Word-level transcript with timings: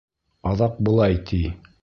Аҙаҡ 0.53 0.81
былай 0.89 1.21
ти: 1.29 1.45